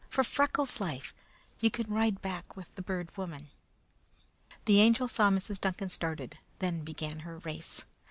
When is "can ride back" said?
1.69-2.55